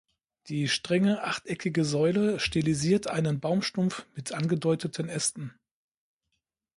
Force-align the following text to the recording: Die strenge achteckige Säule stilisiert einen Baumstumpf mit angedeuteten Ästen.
Die 0.47 0.67
strenge 0.67 1.21
achteckige 1.21 1.85
Säule 1.85 2.39
stilisiert 2.39 3.05
einen 3.05 3.39
Baumstumpf 3.39 4.07
mit 4.15 4.31
angedeuteten 4.33 5.09
Ästen. 5.09 5.53